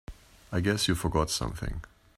[0.51, 1.81] I guess you forgot something.